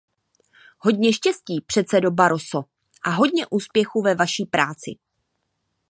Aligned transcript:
Hodně 0.77 1.13
štěstí, 1.13 1.61
předsedo 1.61 2.11
Barroso 2.11 2.63
a 3.03 3.09
hodně 3.09 3.45
úspěchu 3.51 4.01
ve 4.01 4.15
vaší 4.15 4.45
práci. 4.45 4.91